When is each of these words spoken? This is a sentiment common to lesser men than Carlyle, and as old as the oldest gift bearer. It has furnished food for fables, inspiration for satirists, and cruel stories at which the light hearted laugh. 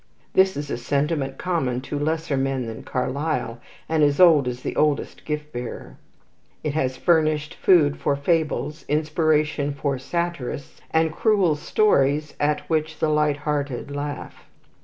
This 0.33 0.57
is 0.57 0.71
a 0.71 0.79
sentiment 0.79 1.37
common 1.37 1.79
to 1.81 1.99
lesser 1.99 2.35
men 2.35 2.65
than 2.65 2.81
Carlyle, 2.81 3.59
and 3.87 4.01
as 4.01 4.19
old 4.19 4.47
as 4.47 4.61
the 4.63 4.75
oldest 4.75 5.25
gift 5.25 5.53
bearer. 5.53 5.97
It 6.63 6.73
has 6.73 6.97
furnished 6.97 7.53
food 7.53 7.97
for 7.97 8.15
fables, 8.15 8.83
inspiration 8.87 9.75
for 9.75 9.99
satirists, 9.99 10.81
and 10.89 11.11
cruel 11.13 11.55
stories 11.55 12.33
at 12.39 12.67
which 12.67 12.97
the 12.97 13.09
light 13.09 13.37
hearted 13.45 13.91
laugh. 13.91 14.49